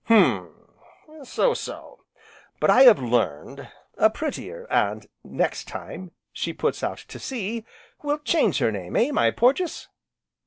"Hum! 0.05 0.49
so 1.23 1.53
so, 1.53 2.05
but 2.59 2.71
I 2.71 2.85
have 2.85 2.99
learned 2.99 3.69
a 3.99 4.09
prettier, 4.09 4.65
and 4.71 5.05
next 5.23 5.67
time 5.67 6.09
she 6.33 6.53
puts 6.53 6.81
out 6.81 6.97
to 6.97 7.19
sea 7.19 7.67
we'll 8.01 8.17
change 8.17 8.57
her 8.57 8.71
name, 8.71 8.95
eh, 8.95 9.11
my 9.11 9.29
Porges?" 9.29 9.89